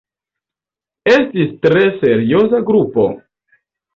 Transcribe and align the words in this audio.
Estis 1.11 1.51
tre 1.67 1.83
serioza 1.99 2.63
grupo. 2.73 3.05